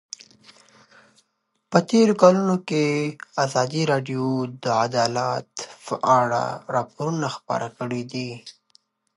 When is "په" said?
1.69-1.77, 5.85-5.95